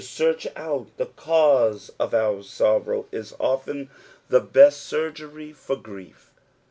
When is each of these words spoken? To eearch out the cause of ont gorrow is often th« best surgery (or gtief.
To 0.01 0.07
eearch 0.23 0.47
out 0.55 0.87
the 0.97 1.05
cause 1.05 1.91
of 1.99 2.11
ont 2.15 2.41
gorrow 2.43 3.05
is 3.11 3.35
often 3.39 3.91
th« 4.31 4.43
best 4.51 4.81
surgery 4.81 5.51
(or 5.67 5.75
gtief. 5.77 6.29